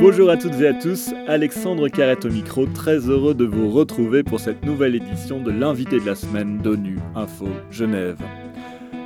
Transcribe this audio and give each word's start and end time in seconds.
Bonjour 0.00 0.30
à 0.30 0.36
toutes 0.36 0.54
et 0.60 0.68
à 0.68 0.74
tous, 0.74 1.12
Alexandre 1.26 1.88
Carrette 1.88 2.24
au 2.24 2.30
micro, 2.30 2.66
très 2.66 2.98
heureux 3.08 3.34
de 3.34 3.44
vous 3.44 3.68
retrouver 3.68 4.22
pour 4.22 4.38
cette 4.38 4.64
nouvelle 4.64 4.94
édition 4.94 5.42
de 5.42 5.50
l'invité 5.50 5.98
de 5.98 6.06
la 6.06 6.14
semaine 6.14 6.58
d'ONU 6.58 6.98
Info 7.16 7.48
Genève. 7.72 8.16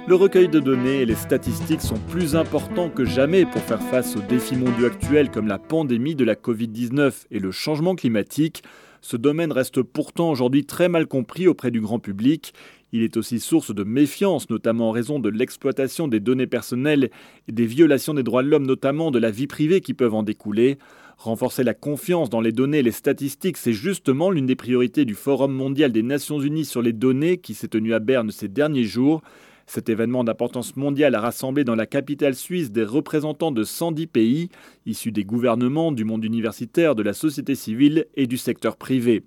Le 0.07 0.15
recueil 0.15 0.49
de 0.49 0.61
données 0.61 1.01
et 1.01 1.07
les 1.07 1.15
statistiques 1.15 1.81
sont 1.81 1.99
plus 2.11 2.37
importants 2.37 2.91
que 2.91 3.07
jamais 3.07 3.47
pour 3.47 3.63
faire 3.63 3.83
face 3.83 4.17
aux 4.17 4.21
défis 4.21 4.57
mondiaux 4.57 4.87
actuels 4.87 5.31
comme 5.31 5.49
la 5.49 5.59
pandémie 5.59 6.15
de 6.15 6.25
la 6.25 6.35
Covid-19 6.35 7.25
et 7.31 7.39
le 7.39 7.51
changement 7.51 7.95
climatique. 7.95 8.63
Ce 9.01 9.17
domaine 9.17 9.51
reste 9.51 9.83
pourtant 9.83 10.31
aujourd'hui 10.31 10.67
très 10.67 10.89
mal 10.89 11.07
compris 11.07 11.49
auprès 11.49 11.71
du 11.71 11.81
grand 11.81 11.99
public. 11.99 12.53
Il 12.95 13.03
est 13.03 13.17
aussi 13.17 13.41
source 13.41 13.75
de 13.75 13.85
méfiance, 13.85 14.51
notamment 14.51 14.91
en 14.91 14.93
raison 14.93 15.19
de 15.19 15.31
l'exploitation 15.31 16.09
des 16.09 16.21
données 16.21 16.47
personnelles 16.47 17.09
et 17.49 17.53
des 17.53 17.65
violations 17.65 18.13
des 18.13 18.23
droits 18.23 18.43
de 18.43 18.49
l'homme, 18.49 18.67
notamment 18.67 19.11
de 19.11 19.19
la 19.19 19.31
vie 19.31 19.47
privée 19.47 19.81
qui 19.81 19.95
peuvent 19.95 20.13
en 20.13 20.23
découler. 20.23 20.77
Renforcer 21.17 21.65
la 21.65 21.73
confiance 21.73 22.29
dans 22.29 22.43
les 22.43 22.53
données 22.53 22.81
et 22.81 22.83
les 22.83 22.91
statistiques, 22.91 23.57
c'est 23.57 23.73
justement 23.73 24.31
l'une 24.31 24.45
des 24.45 24.57
priorités 24.57 25.07
du 25.07 25.15
Forum 25.15 25.55
mondial 25.55 25.91
des 25.91 26.03
Nations 26.03 26.39
Unies 26.39 26.67
sur 26.67 26.83
les 26.83 26.93
données 26.93 27.39
qui 27.39 27.55
s'est 27.55 27.69
tenu 27.69 27.95
à 27.95 27.99
Berne 27.99 28.31
ces 28.31 28.49
derniers 28.49 28.85
jours. 28.85 29.23
Cet 29.67 29.89
événement 29.89 30.23
d'importance 30.23 30.77
mondiale 30.77 31.15
a 31.15 31.21
rassemblé 31.21 31.65
dans 31.65 31.75
la 31.75 31.87
capitale 31.87 32.35
suisse 32.35 32.73
des 32.73 32.85
représentants 32.85 33.53
de 33.53 33.65
110 33.65 34.07
pays, 34.07 34.51
issus 34.85 35.13
des 35.13 35.25
gouvernements, 35.25 35.93
du 35.93 36.05
monde 36.05 36.25
universitaire, 36.25 36.95
de 36.95 37.03
la 37.03 37.15
société 37.15 37.55
civile 37.55 38.07
et 38.17 38.27
du 38.27 38.37
secteur 38.37 38.77
privé. 38.77 39.23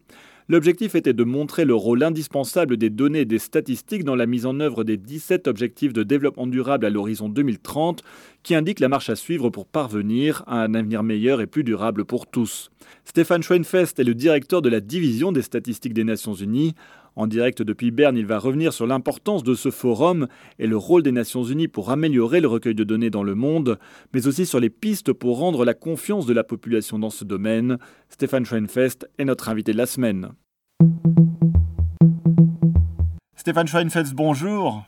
L'objectif 0.48 0.94
était 0.94 1.14
de 1.14 1.24
montrer 1.24 1.66
le 1.66 1.74
rôle 1.74 2.04
indispensable 2.04 2.78
des 2.78 2.92
données 2.92 3.22
et 3.22 3.26
des 3.26 3.40
statistiques 3.40 4.04
dans 4.04 4.16
la 4.16 4.28
mise 4.28 4.46
en 4.46 4.60
œuvre 4.60 4.84
des 4.84 4.96
17 4.96 5.48
objectifs 5.48 5.92
de 5.92 6.04
développement 6.04 6.46
durable 6.46 6.86
à 6.86 6.92
l'horizon 6.92 7.30
2030, 7.30 8.04
qui 8.44 8.54
indiquent 8.54 8.80
la 8.80 8.88
marche 8.88 9.10
à 9.10 9.16
suivre 9.16 9.50
pour 9.50 9.66
parvenir 9.66 10.44
à 10.46 10.62
un 10.62 10.76
avenir 10.76 11.02
meilleur 11.02 11.42
et 11.42 11.48
plus 11.48 11.64
durable 11.64 12.06
pour 12.06 12.28
tous. 12.28 12.70
Stéphane 13.06 13.42
Schweinfest 13.42 13.98
est 13.98 14.04
le 14.04 14.14
directeur 14.14 14.62
de 14.62 14.70
la 14.70 14.82
division 14.82 15.32
des 15.32 15.42
statistiques 15.42 15.96
des 15.96 16.04
Nations 16.04 16.36
Unies. 16.36 16.76
En 17.16 17.28
direct 17.28 17.62
depuis 17.62 17.92
Berne, 17.92 18.18
il 18.18 18.26
va 18.26 18.38
revenir 18.38 18.74
sur 18.74 18.86
l'importance 18.86 19.44
de 19.44 19.56
ce 19.56 19.72
forum 19.72 20.28
et 20.60 20.68
le 20.68 20.78
rôle 20.78 21.02
des 21.02 21.14
Nations 21.14 21.44
Unies 21.44 21.70
pour 21.70 21.90
améliorer 21.90 22.42
le 22.42 22.48
recueil 22.48 22.76
de 22.76 22.84
données 22.84 23.10
dans 23.10 23.24
le 23.24 23.36
monde, 23.36 23.80
mais 24.14 24.28
aussi 24.28 24.46
sur 24.46 24.60
les 24.60 24.70
pistes 24.70 25.14
pour 25.14 25.40
rendre 25.40 25.64
la 25.66 25.74
confiance 25.74 26.26
de 26.26 26.34
la 26.34 26.44
population 26.44 27.00
dans 27.00 27.10
ce 27.10 27.24
domaine. 27.24 27.78
Stéphane 28.10 28.46
Schweinfest 28.46 29.08
est 29.18 29.26
notre 29.26 29.50
invité 29.50 29.72
de 29.72 29.78
la 29.78 29.86
semaine. 29.86 30.32
Stéphane 33.36 33.68
Schweinfest, 33.68 34.14
bonjour. 34.14 34.84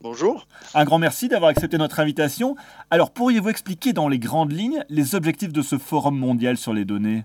Bonjour. 0.00 0.46
Un 0.74 0.84
grand 0.84 0.98
merci 0.98 1.28
d'avoir 1.28 1.50
accepté 1.50 1.76
notre 1.76 2.00
invitation. 2.00 2.56
Alors, 2.90 3.10
pourriez-vous 3.10 3.48
expliquer 3.48 3.92
dans 3.92 4.08
les 4.08 4.18
grandes 4.18 4.52
lignes 4.52 4.84
les 4.88 5.14
objectifs 5.14 5.52
de 5.52 5.60
ce 5.60 5.76
forum 5.76 6.16
mondial 6.16 6.56
sur 6.56 6.72
les 6.72 6.84
données? 6.84 7.24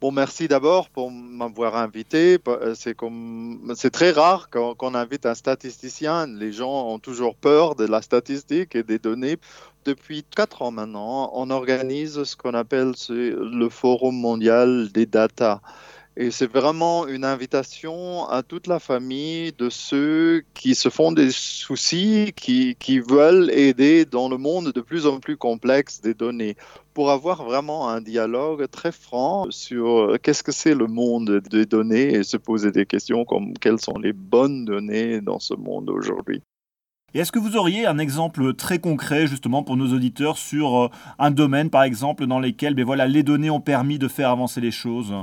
Bon, 0.00 0.10
merci 0.10 0.48
d'abord 0.48 0.88
pour 0.88 1.10
m'avoir 1.10 1.76
invité. 1.76 2.38
Euh, 2.48 2.74
c'est 2.74 2.94
comme, 2.94 3.72
c'est 3.76 3.90
très 3.90 4.10
rare 4.10 4.50
qu'on 4.50 4.94
invite 4.94 5.26
un 5.26 5.34
statisticien. 5.34 6.26
Les 6.26 6.52
gens 6.52 6.88
ont 6.88 6.98
toujours 6.98 7.36
peur 7.36 7.74
de 7.74 7.84
la 7.84 8.02
statistique 8.02 8.74
et 8.74 8.82
des 8.82 8.98
données. 8.98 9.36
Depuis 9.84 10.24
quatre 10.24 10.62
ans 10.62 10.70
maintenant, 10.70 11.30
on 11.34 11.50
organise 11.50 12.22
ce 12.22 12.36
qu'on 12.36 12.54
appelle 12.54 12.92
le 13.10 13.68
Forum 13.68 14.14
mondial 14.16 14.88
des 14.92 15.06
data. 15.06 15.60
Et 16.14 16.30
c'est 16.30 16.46
vraiment 16.46 17.06
une 17.06 17.24
invitation 17.24 18.28
à 18.28 18.42
toute 18.42 18.66
la 18.66 18.78
famille 18.78 19.52
de 19.52 19.70
ceux 19.70 20.42
qui 20.52 20.74
se 20.74 20.90
font 20.90 21.10
des 21.10 21.30
soucis, 21.30 22.34
qui, 22.36 22.76
qui 22.78 23.00
veulent 23.00 23.50
aider 23.50 24.04
dans 24.04 24.28
le 24.28 24.36
monde 24.36 24.72
de 24.72 24.80
plus 24.82 25.06
en 25.06 25.20
plus 25.20 25.38
complexe 25.38 26.02
des 26.02 26.12
données, 26.12 26.54
pour 26.92 27.10
avoir 27.10 27.44
vraiment 27.44 27.88
un 27.88 28.02
dialogue 28.02 28.68
très 28.70 28.92
franc 28.92 29.46
sur 29.48 30.18
qu'est-ce 30.22 30.42
que 30.42 30.52
c'est 30.52 30.74
le 30.74 30.86
monde 30.86 31.40
des 31.50 31.64
données 31.64 32.12
et 32.12 32.24
se 32.24 32.36
poser 32.36 32.72
des 32.72 32.84
questions 32.84 33.24
comme 33.24 33.54
quelles 33.54 33.80
sont 33.80 33.98
les 33.98 34.12
bonnes 34.12 34.66
données 34.66 35.22
dans 35.22 35.38
ce 35.38 35.54
monde 35.54 35.88
aujourd'hui? 35.88 36.42
Et 37.14 37.20
est-ce 37.20 37.32
que 37.32 37.38
vous 37.38 37.56
auriez 37.56 37.86
un 37.86 37.98
exemple 37.98 38.54
très 38.54 38.78
concret 38.78 39.26
justement 39.26 39.62
pour 39.62 39.78
nos 39.78 39.94
auditeurs 39.94 40.36
sur 40.36 40.76
euh, 40.76 40.88
un 41.18 41.30
domaine 41.30 41.70
par 41.70 41.84
exemple 41.84 42.26
dans 42.26 42.40
lequel 42.40 42.74
ben 42.74 42.84
voilà, 42.84 43.06
les 43.06 43.22
données 43.22 43.50
ont 43.50 43.60
permis 43.60 43.98
de 43.98 44.08
faire 44.08 44.30
avancer 44.30 44.60
les 44.60 44.70
choses? 44.70 45.14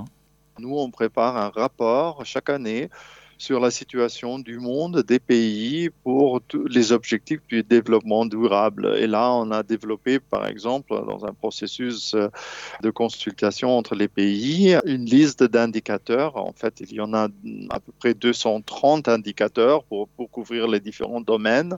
Nous, 0.60 0.78
on 0.78 0.92
prépare 0.92 1.38
un 1.38 1.50
rapport 1.50 2.26
chaque 2.26 2.50
année 2.50 2.90
sur 3.40 3.62
la 3.62 3.72
situation 3.72 4.38
du 4.38 4.60
monde, 4.60 5.02
des 5.08 5.18
pays 5.18 5.90
pour 6.04 6.42
les 6.70 6.92
objectifs 6.92 7.40
du 7.48 7.64
développement 7.64 8.26
durable. 8.26 8.94
Et 8.98 9.08
là, 9.08 9.32
on 9.32 9.50
a 9.52 9.64
développé, 9.64 10.20
par 10.20 10.46
exemple, 10.46 10.90
dans 10.90 11.26
un 11.26 11.34
processus 11.34 12.14
euh, 12.14 12.28
de 12.84 12.90
consultation 12.90 13.78
entre 13.78 13.96
les 13.96 14.10
pays, 14.10 14.78
une 14.86 15.06
liste 15.06 15.44
d'indicateurs. 15.44 16.36
En 16.36 16.52
fait, 16.52 16.82
il 16.82 16.92
y 16.92 17.00
en 17.00 17.14
a 17.14 17.30
à 17.70 17.80
peu 17.80 17.94
près 17.98 18.14
230 18.14 19.08
indicateurs 19.08 19.86
pour, 19.86 20.10
pour 20.10 20.30
couvrir 20.30 20.68
les 20.68 20.82
différents 20.82 21.22
domaines. 21.22 21.78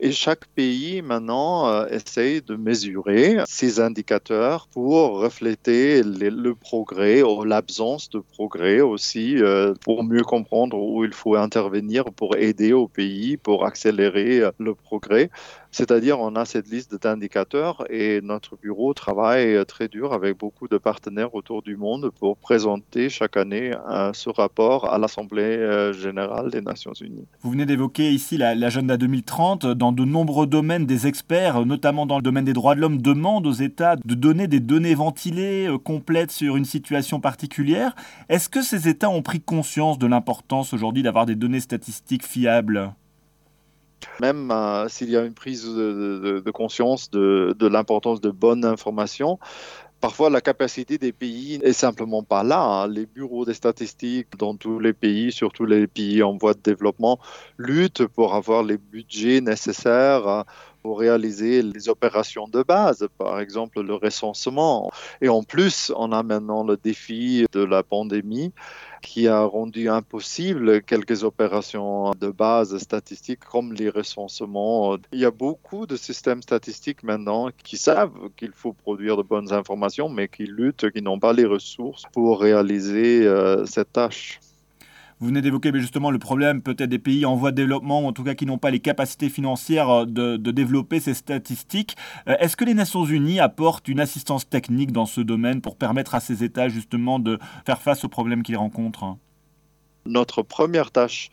Et 0.00 0.10
chaque 0.10 0.46
pays, 0.56 1.00
maintenant, 1.00 1.68
euh, 1.68 1.86
essaye 1.90 2.42
de 2.42 2.56
mesurer 2.56 3.36
ces 3.46 3.78
indicateurs 3.78 4.66
pour 4.72 5.20
refléter 5.20 6.02
le 6.02 6.54
progrès 6.56 7.22
ou 7.22 7.44
l'absence 7.44 8.10
de 8.10 8.18
progrès 8.18 8.80
aussi, 8.80 9.40
euh, 9.40 9.74
pour 9.84 10.02
mieux 10.02 10.24
comprendre 10.24 10.87
où 10.88 11.04
il 11.04 11.12
faut 11.12 11.36
intervenir 11.36 12.04
pour 12.06 12.36
aider 12.36 12.72
au 12.72 12.88
pays, 12.88 13.36
pour 13.36 13.66
accélérer 13.66 14.40
euh, 14.40 14.50
le 14.58 14.74
progrès. 14.74 15.30
C'est-à-dire, 15.70 16.18
on 16.18 16.34
a 16.34 16.46
cette 16.46 16.68
liste 16.70 17.00
d'indicateurs 17.02 17.84
et 17.90 18.20
notre 18.22 18.56
bureau 18.56 18.94
travaille 18.94 19.54
euh, 19.54 19.64
très 19.64 19.88
dur 19.88 20.12
avec 20.14 20.38
beaucoup 20.38 20.66
de 20.66 20.78
partenaires 20.78 21.34
autour 21.34 21.62
du 21.62 21.76
monde 21.76 22.10
pour 22.18 22.38
présenter 22.38 23.10
chaque 23.10 23.36
année 23.36 23.74
euh, 23.90 24.12
ce 24.14 24.30
rapport 24.30 24.90
à 24.90 24.98
l'Assemblée 24.98 25.92
générale 25.92 26.50
des 26.50 26.62
Nations 26.62 26.92
Unies. 26.92 27.26
Vous 27.42 27.50
venez 27.50 27.66
d'évoquer 27.66 28.10
ici 28.10 28.38
l'agenda 28.38 28.96
2030. 28.96 29.66
Dans 29.66 29.92
de 29.92 30.04
nombreux 30.04 30.46
domaines, 30.46 30.86
des 30.86 31.06
experts, 31.06 31.66
notamment 31.66 32.06
dans 32.06 32.16
le 32.16 32.22
domaine 32.22 32.44
des 32.44 32.52
droits 32.52 32.74
de 32.74 32.80
l'homme, 32.80 33.02
demandent 33.02 33.46
aux 33.46 33.52
États 33.52 33.96
de 33.96 34.14
donner 34.14 34.46
des 34.46 34.60
données 34.60 34.94
ventilées, 34.94 35.68
complètes 35.84 36.30
sur 36.30 36.56
une 36.56 36.64
situation 36.64 37.20
particulière. 37.20 37.94
Est-ce 38.28 38.48
que 38.48 38.62
ces 38.62 38.88
États 38.88 39.10
ont 39.10 39.22
pris 39.22 39.40
conscience 39.40 39.98
de 39.98 40.06
l'importance 40.06 40.72
aujourd'hui 40.78 41.02
d'avoir 41.02 41.26
des 41.26 41.34
données 41.34 41.60
statistiques 41.60 42.24
fiables 42.24 42.94
même 44.20 44.52
euh, 44.52 44.88
s'il 44.88 45.10
y 45.10 45.16
a 45.16 45.24
une 45.24 45.34
prise 45.34 45.64
de, 45.64 46.50
conscience 46.52 47.10
de, 47.10 47.66
l'importance 47.66 48.20
de 48.20 48.30
bonnes 48.30 48.64
informations, 48.64 49.40
Parfois, 50.00 50.30
la 50.30 50.40
capacité 50.40 50.96
des 50.96 51.10
pays 51.10 51.58
est 51.64 51.72
simplement 51.72 52.22
pas 52.22 52.44
là. 52.44 52.60
Hein. 52.60 52.86
Les 52.86 53.04
bureaux 53.04 53.44
des 53.44 53.54
statistiques 53.54 54.38
dans 54.38 54.54
tous 54.54 54.78
les 54.78 54.92
pays, 54.92 55.32
surtout 55.32 55.64
les 55.64 55.88
pays 55.88 56.22
en 56.22 56.36
voie 56.36 56.54
de 56.54 56.60
développement, 56.60 57.18
luttent 57.56 58.06
pour 58.06 58.36
avoir 58.36 58.62
les 58.62 58.78
budgets 58.78 59.40
nécessaires 59.40 60.28
euh, 60.28 60.42
pour 60.82 61.00
réaliser 61.00 61.62
les 61.62 61.88
opérations 61.88 62.48
de 62.48 62.62
base, 62.62 63.06
par 63.18 63.40
exemple 63.40 63.80
le 63.82 63.94
recensement. 63.94 64.90
Et 65.20 65.28
en 65.28 65.42
plus, 65.42 65.92
on 65.96 66.12
a 66.12 66.22
maintenant 66.22 66.64
le 66.64 66.76
défi 66.76 67.46
de 67.52 67.64
la 67.64 67.82
pandémie 67.82 68.52
qui 69.02 69.28
a 69.28 69.44
rendu 69.44 69.88
impossible 69.88 70.82
quelques 70.82 71.24
opérations 71.24 72.12
de 72.12 72.28
base 72.28 72.76
statistiques 72.78 73.44
comme 73.44 73.72
les 73.72 73.90
recensements. 73.90 74.96
Il 75.12 75.20
y 75.20 75.24
a 75.24 75.30
beaucoup 75.30 75.86
de 75.86 75.96
systèmes 75.96 76.42
statistiques 76.42 77.02
maintenant 77.02 77.50
qui 77.62 77.76
savent 77.76 78.30
qu'il 78.36 78.52
faut 78.52 78.72
produire 78.72 79.16
de 79.16 79.22
bonnes 79.22 79.52
informations, 79.52 80.08
mais 80.08 80.28
qui 80.28 80.44
luttent, 80.44 80.90
qui 80.90 81.02
n'ont 81.02 81.18
pas 81.18 81.32
les 81.32 81.44
ressources 81.44 82.02
pour 82.12 82.40
réaliser 82.40 83.26
euh, 83.26 83.64
cette 83.66 83.92
tâche. 83.92 84.40
Vous 85.20 85.26
venez 85.26 85.40
d'évoquer 85.40 85.72
justement 85.74 86.12
le 86.12 86.20
problème 86.20 86.62
peut-être 86.62 86.90
des 86.90 87.00
pays 87.00 87.26
en 87.26 87.34
voie 87.34 87.50
de 87.50 87.56
développement, 87.56 88.02
ou 88.02 88.06
en 88.06 88.12
tout 88.12 88.22
cas 88.22 88.34
qui 88.34 88.46
n'ont 88.46 88.58
pas 88.58 88.70
les 88.70 88.78
capacités 88.78 89.28
financières 89.28 89.90
euh, 89.90 90.06
de, 90.06 90.50
développer 90.52 91.00
ces 91.00 91.14
statistiques. 91.14 91.96
Euh, 92.28 92.36
est-ce 92.38 92.56
que 92.56 92.64
les 92.64 92.74
Nations 92.74 93.04
Unies 93.04 93.40
apportent 93.40 93.88
une 93.88 93.98
assistance 93.98 94.48
technique 94.48 94.92
dans 94.92 95.06
ce 95.06 95.20
domaine 95.20 95.60
pour 95.60 95.76
permettre 95.76 96.14
à 96.14 96.20
ces 96.20 96.44
États 96.44 96.68
justement 96.68 97.18
de 97.18 97.38
faire 97.66 97.82
face 97.82 98.04
aux 98.04 98.08
problèmes 98.08 98.44
qu'ils 98.44 98.56
rencontrent? 98.56 99.16
Notre 100.06 100.42
première 100.42 100.92
tâche, 100.92 101.30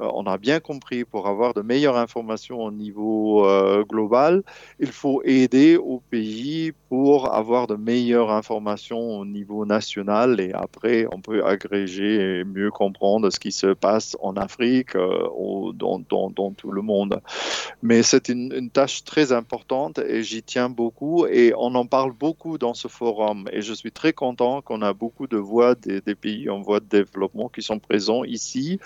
on 0.00 0.24
a 0.24 0.38
bien 0.38 0.60
compris, 0.60 1.04
pour 1.04 1.26
avoir 1.26 1.54
de 1.54 1.62
meilleures 1.62 1.96
informations 1.96 2.60
au 2.60 2.70
niveau 2.70 3.46
euh, 3.46 3.84
global, 3.84 4.42
il 4.80 4.92
faut 4.92 5.22
aider 5.24 5.76
au 5.76 6.00
pays 6.10 6.72
pour 6.88 7.32
avoir 7.32 7.66
de 7.66 7.76
meilleures 7.76 8.30
informations 8.30 9.18
au 9.18 9.24
niveau 9.24 9.66
national 9.66 10.40
et 10.40 10.52
après, 10.52 11.06
on 11.12 11.20
peut 11.20 11.44
agréger 11.44 12.40
et 12.40 12.44
mieux 12.44 12.70
comprendre 12.70 13.30
ce 13.30 13.38
qui 13.38 13.52
se 13.52 13.68
passe 13.74 14.16
en 14.20 14.36
Afrique, 14.36 14.96
euh, 14.96 15.28
ou 15.36 15.72
dans, 15.72 16.00
tout 16.56 16.70
le 16.70 16.82
monde. 16.82 17.20
Mais 17.82 18.02
c'est 18.02 18.28
une, 18.28 18.70
tâche 18.70 19.04
très 19.04 19.32
importante 19.32 19.98
et 19.98 20.22
j'y 20.22 20.42
tiens 20.42 20.68
beaucoup 20.68 21.26
et 21.26 21.52
on 21.56 21.74
en 21.74 21.86
parle 21.86 22.12
beaucoup 22.12 22.58
dans 22.58 22.74
ce 22.74 22.86
forum 22.88 23.48
et 23.52 23.62
je 23.62 23.72
suis 23.72 23.92
très 23.92 24.12
content 24.12 24.60
qu'on 24.60 24.82
a 24.82 24.92
beaucoup 24.92 25.26
de 25.26 25.38
voix 25.38 25.74
des 25.74 26.14
pays 26.14 26.50
en 26.50 26.60
voie 26.60 26.80
de 26.80 26.86
développement 26.86 27.48
qui 27.48 27.62
sont 27.62 27.78
présents 27.78 28.24
ici 28.24 28.78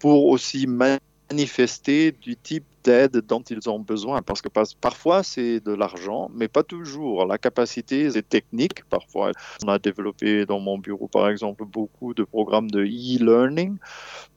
pour 0.00 0.26
aussi 0.26 0.66
manifester 0.66 2.10
du 2.10 2.36
type 2.36 2.64
d'aide 2.82 3.18
dont 3.18 3.42
ils 3.42 3.68
ont 3.68 3.78
besoin. 3.78 4.22
Parce 4.22 4.40
que 4.40 4.48
parfois, 4.48 5.22
c'est 5.22 5.60
de 5.60 5.72
l'argent, 5.72 6.30
mais 6.34 6.48
pas 6.48 6.62
toujours. 6.62 7.26
La 7.26 7.38
capacité, 7.38 8.10
c'est 8.10 8.28
technique. 8.28 8.84
Parfois, 8.88 9.32
on 9.64 9.68
a 9.68 9.78
développé 9.78 10.46
dans 10.46 10.58
mon 10.58 10.78
bureau, 10.78 11.06
par 11.06 11.28
exemple, 11.28 11.64
beaucoup 11.64 12.14
de 12.14 12.24
programmes 12.24 12.70
de 12.70 12.82
e-learning 12.82 13.76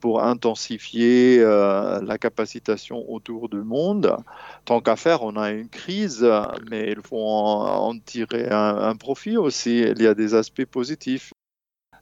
pour 0.01 0.21
intensifier 0.21 1.39
euh, 1.39 2.01
la 2.01 2.17
capacitation 2.17 3.09
autour 3.09 3.49
du 3.49 3.63
monde. 3.63 4.17
Tant 4.65 4.81
qu'à 4.81 4.97
faire, 4.97 5.23
on 5.23 5.37
a 5.37 5.51
une 5.51 5.69
crise, 5.69 6.27
mais 6.69 6.91
il 6.91 7.01
faut 7.01 7.17
en, 7.17 7.97
tirer 7.99 8.49
un 8.49 8.95
profit 8.95 9.37
aussi. 9.37 9.79
Il 9.79 10.01
y 10.01 10.07
a 10.07 10.13
des 10.13 10.35
aspects 10.35 10.65
positifs. 10.65 11.32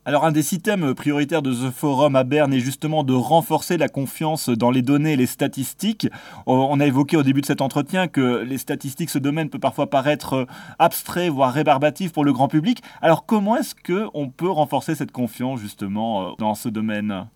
Alors 0.03 0.25
un 0.25 0.31
des 0.31 0.41
systèmes 0.41 0.95
prioritaires 0.95 1.43
de 1.43 1.53
The 1.53 1.69
Forum 1.69 2.15
à 2.15 2.23
Berne 2.23 2.51
est 2.55 2.59
justement 2.59 3.03
de 3.03 3.13
renforcer 3.13 3.77
la 3.77 3.87
confiance 3.87 4.49
dans 4.49 4.71
les 4.71 4.81
données 4.81 5.13
et 5.13 5.15
les 5.15 5.27
statistiques. 5.27 6.07
On 6.47 6.79
a 6.79 6.87
évoqué 6.87 7.17
au 7.17 7.23
début 7.23 7.41
de 7.41 7.45
cet 7.45 7.61
entretien 7.61 8.07
que 8.07 8.41
les 8.41 8.57
statistiques, 8.57 9.11
ce 9.11 9.19
domaine 9.19 9.51
peut 9.51 9.59
parfois 9.59 9.91
paraître 9.91 10.47
abstrait, 10.79 11.29
voire 11.29 11.53
rébarbatif 11.53 12.13
pour 12.13 12.25
le 12.25 12.33
grand 12.33 12.47
public. 12.47 12.81
Alors 13.03 13.27
comment 13.27 13.55
est-ce 13.57 13.75
qu'on 13.75 14.29
peut 14.29 14.49
renforcer 14.49 14.95
cette 14.95 15.11
confiance 15.11 15.59
justement 15.59 16.35
dans 16.39 16.55
ce 16.55 16.67
domaine? 16.67 17.27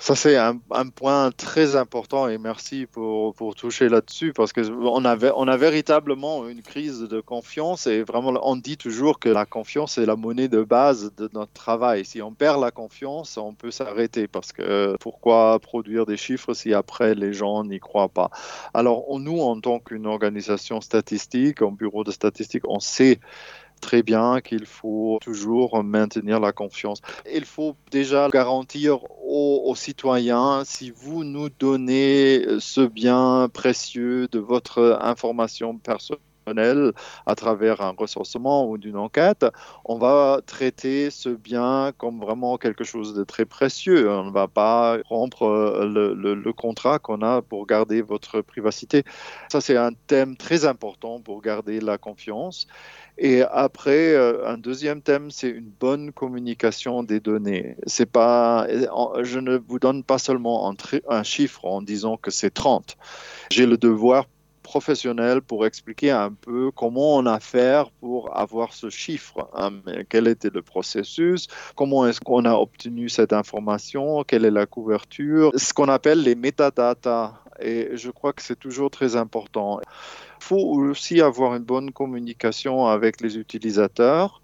Ça, 0.00 0.14
c'est 0.14 0.36
un, 0.36 0.56
point 0.94 1.32
très 1.32 1.74
important 1.74 2.28
et 2.28 2.38
merci 2.38 2.86
pour, 2.86 3.34
pour 3.34 3.56
toucher 3.56 3.88
là-dessus 3.88 4.32
parce 4.32 4.52
qu'on 4.52 5.04
a, 5.04 5.32
on 5.34 5.48
a 5.48 5.56
véritablement 5.56 6.48
une 6.48 6.62
crise 6.62 7.00
de 7.00 7.20
confiance 7.20 7.88
et 7.88 8.04
vraiment, 8.04 8.38
on 8.42 8.54
dit 8.54 8.76
toujours 8.76 9.18
que 9.18 9.28
la 9.28 9.44
confiance 9.44 9.98
est 9.98 10.06
la 10.06 10.14
monnaie 10.14 10.46
de 10.46 10.62
base 10.62 11.12
de 11.16 11.28
notre 11.34 11.52
travail. 11.52 12.04
Si 12.04 12.22
on 12.22 12.32
perd 12.32 12.60
la 12.60 12.70
confiance, 12.70 13.36
on 13.38 13.54
peut 13.54 13.72
s'arrêter 13.72 14.28
parce 14.28 14.52
que 14.52 14.96
pourquoi 15.00 15.58
produire 15.58 16.06
des 16.06 16.16
chiffres 16.16 16.54
si 16.54 16.72
après 16.74 17.16
les 17.16 17.32
gens 17.32 17.64
n'y 17.64 17.80
croient 17.80 18.08
pas? 18.08 18.30
Alors, 18.74 19.04
nous, 19.18 19.40
en 19.40 19.60
tant 19.60 19.80
qu'une 19.80 20.06
organisation 20.06 20.80
statistique, 20.80 21.60
un 21.60 21.72
bureau 21.72 22.04
de 22.04 22.12
statistique, 22.12 22.62
on 22.68 22.78
sait 22.78 23.18
très 23.78 24.02
bien 24.02 24.40
qu'il 24.40 24.66
faut 24.66 25.18
toujours 25.22 25.82
maintenir 25.82 26.40
la 26.40 26.52
confiance. 26.52 27.00
Il 27.32 27.44
faut 27.44 27.76
déjà 27.90 28.28
garantir 28.28 28.98
aux, 29.28 29.74
citoyens, 29.74 30.62
si 30.64 30.90
vous 30.90 31.22
nous 31.22 31.50
donnez 31.50 32.44
ce 32.60 32.80
bien 32.80 33.48
précieux 33.52 34.26
de 34.28 34.38
votre 34.38 34.98
information 35.02 35.76
personnelle, 35.76 36.22
à 37.26 37.34
travers 37.34 37.80
un 37.80 37.94
recensement 37.96 38.68
ou 38.68 38.78
d'une 38.78 38.96
enquête, 38.96 39.46
on 39.84 39.98
va 39.98 40.40
traiter 40.46 41.10
ce 41.10 41.28
bien 41.28 41.92
comme 41.98 42.20
vraiment 42.20 42.56
quelque 42.58 42.84
chose 42.84 43.14
de 43.14 43.24
très 43.24 43.44
précieux. 43.44 44.10
On 44.10 44.24
ne 44.24 44.30
va 44.30 44.48
pas 44.48 44.98
rompre 45.08 45.46
le, 45.84 46.14
le 46.14 46.52
contrat 46.52 46.98
qu'on 46.98 47.22
a 47.22 47.42
pour 47.42 47.66
garder 47.66 48.02
votre 48.02 48.40
privacité. 48.40 49.04
Ça, 49.48 49.60
c'est 49.60 49.76
un 49.76 49.92
thème 50.06 50.36
très 50.36 50.64
important 50.64 51.20
pour 51.20 51.42
garder 51.42 51.80
la 51.80 51.98
confiance. 51.98 52.66
Et 53.18 53.42
après, 53.42 54.14
euh, 54.14 54.46
un 54.46 54.58
deuxième 54.58 55.02
thème, 55.02 55.30
c'est 55.30 55.48
une 55.48 55.70
bonne 55.80 56.12
communication 56.12 57.02
des 57.02 57.18
données. 57.18 57.76
C'est 57.86 58.06
pas, 58.06 58.68
je 59.22 59.40
ne 59.40 59.56
vous 59.56 59.80
donne 59.80 60.04
pas 60.04 60.18
seulement 60.18 60.70
un, 60.70 60.74
un 61.08 61.22
chiffre 61.24 61.64
en 61.64 61.82
disant 61.82 62.16
que 62.16 62.30
c'est 62.30 62.50
30. 62.50 62.96
J'ai 63.50 63.66
le 63.66 63.76
devoir 63.76 64.26
professionnel 64.68 65.40
pour 65.40 65.64
expliquer 65.64 66.10
un 66.10 66.30
peu 66.30 66.70
comment 66.70 67.16
on 67.16 67.24
a 67.24 67.40
fait 67.40 67.86
pour 68.00 68.36
avoir 68.36 68.74
ce 68.74 68.90
chiffre. 68.90 69.48
Hein, 69.54 69.72
quel 70.10 70.28
était 70.28 70.50
le 70.50 70.60
processus 70.60 71.48
Comment 71.74 72.06
est-ce 72.06 72.20
qu'on 72.20 72.44
a 72.44 72.52
obtenu 72.52 73.08
cette 73.08 73.32
information 73.32 74.24
Quelle 74.24 74.44
est 74.44 74.50
la 74.50 74.66
couverture 74.66 75.52
Ce 75.56 75.72
qu'on 75.72 75.88
appelle 75.88 76.22
les 76.22 76.34
métadatas. 76.34 77.32
Et 77.60 77.88
je 77.94 78.10
crois 78.10 78.34
que 78.34 78.42
c'est 78.42 78.58
toujours 78.58 78.90
très 78.90 79.16
important. 79.16 79.80
Il 79.80 80.44
faut 80.44 80.60
aussi 80.60 81.22
avoir 81.22 81.54
une 81.56 81.64
bonne 81.64 81.90
communication 81.90 82.86
avec 82.86 83.22
les 83.22 83.38
utilisateurs 83.38 84.42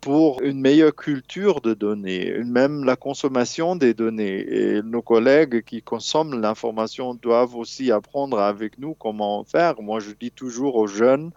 pour 0.00 0.40
une 0.42 0.60
meilleure 0.60 0.94
culture 0.94 1.60
de 1.60 1.74
données, 1.74 2.38
même 2.44 2.84
la 2.84 2.96
consommation 2.96 3.76
des 3.76 3.94
données. 3.94 4.44
Et 4.48 4.82
nos 4.82 5.02
collègues 5.02 5.62
qui 5.62 5.82
consomment 5.82 6.40
l'information 6.40 7.14
doivent 7.14 7.56
aussi 7.56 7.90
apprendre 7.90 8.38
avec 8.38 8.78
nous 8.78 8.94
comment 8.94 9.44
faire. 9.44 9.80
Moi, 9.82 10.00
je 10.00 10.10
dis 10.12 10.30
toujours 10.30 10.76
aux 10.76 10.86
jeunes, 10.86 11.32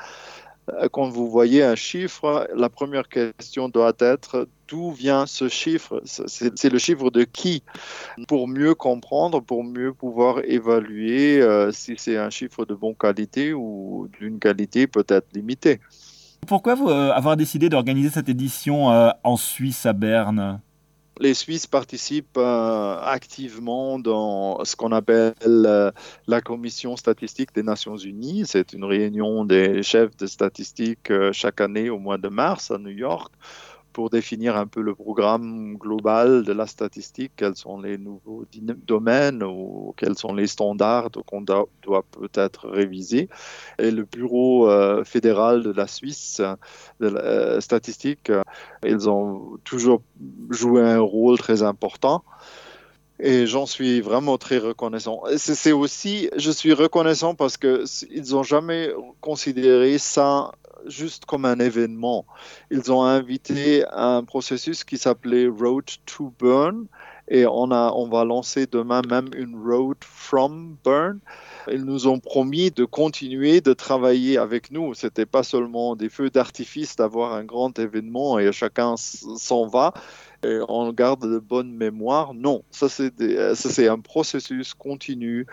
euh, 0.73 0.87
quand 0.91 1.09
vous 1.09 1.29
voyez 1.29 1.63
un 1.63 1.75
chiffre, 1.75 2.47
la 2.55 2.69
première 2.69 3.07
question 3.07 3.69
doit 3.69 3.93
être 3.99 4.47
d'où 4.67 4.91
vient 4.91 5.25
ce 5.25 5.49
chiffre? 5.49 6.01
C'est 6.05 6.71
le 6.71 6.77
chiffre 6.77 7.09
de 7.09 7.23
qui? 7.23 7.63
Pour 8.27 8.47
mieux 8.47 8.75
comprendre, 8.75 9.41
pour 9.41 9.63
mieux 9.63 9.93
pouvoir 9.93 10.41
évaluer 10.43 11.41
euh, 11.41 11.71
si 11.71 11.95
c'est 11.97 12.17
un 12.17 12.29
chiffre 12.29 12.65
de 12.65 12.75
bonne 12.75 12.95
qualité 12.95 13.53
ou 13.53 14.09
d'une 14.19 14.39
qualité 14.39 14.85
peut-être 14.85 15.27
limitée. 15.33 15.79
Pourquoi 16.47 16.75
vous, 16.75 16.89
euh, 16.89 17.11
avoir 17.11 17.37
décidé 17.37 17.69
d'organiser 17.69 18.09
cette 18.09 18.29
édition 18.29 18.91
euh, 18.91 19.09
en 19.23 19.37
Suisse, 19.37 19.85
à 19.85 19.93
Berne? 19.93 20.61
Les 21.19 21.33
Suisses 21.33 21.67
participent 21.67 22.37
activement 22.37 23.99
dans 23.99 24.63
ce 24.63 24.77
qu'on 24.77 24.93
appelle 24.93 25.33
la 26.27 26.41
Commission 26.41 26.95
statistique 26.95 27.53
des 27.53 27.61
Nations 27.61 27.97
Unies. 27.97 28.43
C'est 28.45 28.71
une 28.71 28.85
réunion 28.85 29.43
des 29.43 29.83
chefs 29.83 30.15
de 30.15 30.27
statistique 30.27 31.11
chaque 31.33 31.59
année 31.59 31.89
au 31.89 31.99
mois 31.99 32.17
de 32.17 32.29
mars 32.29 32.71
à 32.71 32.77
New 32.77 32.91
York 32.91 33.33
pour 33.99 34.09
définir 34.09 34.55
un 34.55 34.65
peu 34.65 34.79
le 34.79 34.95
programme 34.95 35.75
global 35.75 36.43
de 36.43 36.53
la 36.53 36.67
statistique, 36.67 37.33
quels 37.35 37.57
sont 37.57 37.81
les 37.81 37.97
nouveaux 37.97 38.45
domaines 38.87 39.43
ou 39.43 39.93
quels 39.97 40.17
sont 40.17 40.33
les 40.33 40.47
standards 40.47 41.09
qu'on 41.25 41.41
doit, 41.41 41.67
peut-être 42.11 42.69
réviser. 42.69 43.27
Et 43.77 43.91
le 43.91 44.03
Bureau 44.03 44.69
euh, 44.69 45.03
fédéral 45.03 45.63
de 45.63 45.73
la 45.73 45.85
Suisse 45.85 46.41
de 47.01 47.09
la 47.09 47.19
euh, 47.19 47.59
statistique, 47.59 48.29
euh, 48.29 48.41
ils 48.85 49.09
ont 49.09 49.57
toujours 49.65 50.01
joué 50.49 50.81
un 50.81 51.01
rôle 51.01 51.37
très 51.37 51.61
important. 51.61 52.23
Et 53.19 53.47
j'en 53.47 53.65
suis 53.65 53.99
vraiment 53.99 54.37
très 54.37 54.59
reconnaissant. 54.59 55.23
C'est 55.35 55.73
aussi, 55.73 56.29
je 56.37 56.51
suis 56.51 56.71
reconnaissant 56.71 57.35
parce 57.35 57.57
qu'ils 57.57 58.31
n'ont 58.31 58.43
jamais 58.43 58.93
considéré 59.19 59.97
ça 59.97 60.53
juste 60.87 61.25
comme 61.25 61.45
un 61.45 61.59
événement. 61.59 62.25
Ils 62.71 62.91
ont 62.91 63.03
invité 63.03 63.85
un 63.91 64.23
processus 64.23 64.83
qui 64.83 64.97
s'appelait 64.97 65.47
Road 65.47 65.85
to 66.05 66.33
Burn 66.39 66.87
et 67.29 67.45
on, 67.45 67.71
a, 67.71 67.91
on 67.93 68.07
va 68.07 68.25
lancer 68.25 68.65
demain 68.65 69.01
même 69.07 69.29
une 69.35 69.55
Road 69.55 69.97
from 70.01 70.75
Burn. 70.83 71.19
Ils 71.71 71.85
nous 71.85 72.07
ont 72.07 72.19
promis 72.19 72.71
de 72.71 72.85
continuer 72.85 73.61
de 73.61 73.73
travailler 73.73 74.37
avec 74.37 74.71
nous. 74.71 74.95
C'était 74.95 75.27
pas 75.27 75.43
seulement 75.43 75.95
des 75.95 76.09
feux 76.09 76.31
d'artifice 76.31 76.95
d'avoir 76.95 77.33
un 77.33 77.43
grand 77.43 77.77
événement 77.77 78.39
et 78.39 78.51
chacun 78.51 78.95
s'en 78.97 79.67
va 79.67 79.93
et 80.43 80.59
on 80.67 80.91
garde 80.93 81.29
de 81.29 81.39
bonnes 81.39 81.71
mémoires. 81.71 82.33
Non, 82.33 82.63
ça 82.71 82.87
c'est 82.89 83.87
un 83.87 83.99
processus 83.99 84.73
continu 84.73 85.45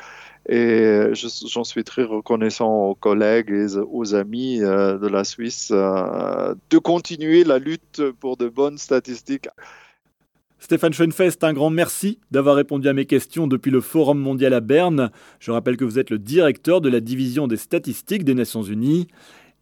et 0.49 1.11
j'en 1.12 1.64
suis 1.64 1.85
très 1.85 2.05
reconnaissant 2.05 2.90
aux 2.90 2.95
collègues 2.95 3.50
et 3.50 3.66
aux 3.76 4.14
amis 4.14 4.62
euh, 4.62 4.97
de 4.99 5.09
la 5.09 5.25
Suisse 5.25 5.71
euh, 5.73 6.55
de 6.71 6.78
continuer 6.78 7.43
la 7.43 7.59
lutte 7.59 8.02
pour 8.21 8.37
de 8.37 8.49
bonnes 8.49 8.78
statistiques. 8.78 9.49
Stéphane 10.59 10.93
Schoenfest, 10.93 11.38
un 11.43 11.52
grand 11.52 11.71
merci 11.71 12.19
d'avoir 12.31 12.57
répondu 12.57 12.88
à 12.88 12.93
mes 12.93 13.07
questions 13.07 13.47
depuis 13.47 13.71
le 13.71 13.81
Forum 13.81 14.19
mondial 14.19 14.55
à 14.55 14.61
Berne. 14.61 15.11
Je 15.38 15.50
rappelle 15.50 15.76
que 15.76 15.85
vous 15.85 15.99
êtes 15.99 16.11
le 16.11 16.19
directeur 16.19 16.81
de 16.81 16.88
la 16.88 17.00
division 17.00 17.47
des 17.47 17.57
statistiques 17.57 18.25
des 18.25 18.35
Nations 18.35 18.62
Unies. 18.62 19.07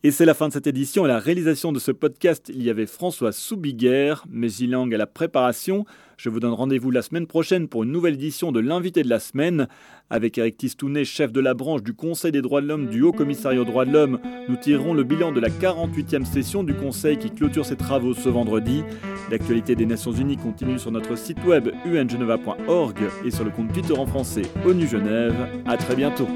Et 0.06 0.10
c'est 0.10 0.26
la 0.26 0.34
fin 0.34 0.48
de 0.48 0.52
cette 0.52 0.66
édition. 0.66 1.04
À 1.04 1.08
la 1.08 1.18
réalisation 1.18 1.72
de 1.72 1.78
ce 1.78 1.90
podcast, 1.90 2.52
il 2.54 2.62
y 2.62 2.68
avait 2.68 2.84
François 2.84 3.32
Soubiguerre, 3.32 4.26
Mézilang 4.28 4.86
à 4.92 4.98
la 4.98 5.06
préparation. 5.06 5.86
Je 6.18 6.28
vous 6.28 6.40
donne 6.40 6.52
rendez-vous 6.52 6.90
la 6.90 7.00
semaine 7.00 7.26
prochaine 7.26 7.68
pour 7.68 7.84
une 7.84 7.90
nouvelle 7.90 8.12
édition 8.12 8.52
de 8.52 8.60
l'invité 8.60 9.02
de 9.02 9.08
la 9.08 9.18
semaine. 9.18 9.66
Avec 10.10 10.36
Eric 10.36 10.58
Tistounet, 10.58 11.06
chef 11.06 11.32
de 11.32 11.40
la 11.40 11.54
branche 11.54 11.82
du 11.82 11.94
Conseil 11.94 12.32
des 12.32 12.42
droits 12.42 12.60
de 12.60 12.66
l'homme 12.66 12.88
du 12.88 13.00
Haut 13.00 13.12
Commissariat 13.12 13.62
aux 13.62 13.64
droits 13.64 13.86
de 13.86 13.92
l'homme, 13.92 14.20
nous 14.46 14.56
tirerons 14.56 14.92
le 14.92 15.04
bilan 15.04 15.32
de 15.32 15.40
la 15.40 15.48
48e 15.48 16.26
session 16.26 16.64
du 16.64 16.74
Conseil 16.74 17.16
qui 17.16 17.30
clôture 17.30 17.64
ses 17.64 17.76
travaux 17.76 18.12
ce 18.12 18.28
vendredi. 18.28 18.82
L'actualité 19.30 19.74
des 19.74 19.86
Nations 19.86 20.12
Unies 20.12 20.36
continue 20.36 20.78
sur 20.78 20.90
notre 20.90 21.16
site 21.16 21.42
web 21.46 21.70
ungeneva.org 21.86 22.98
et 23.24 23.30
sur 23.30 23.44
le 23.44 23.50
compte 23.50 23.72
Twitter 23.72 23.96
en 23.96 24.04
français 24.04 24.42
ONU 24.66 24.86
Genève. 24.86 25.48
À 25.64 25.78
très 25.78 25.96
bientôt. 25.96 26.28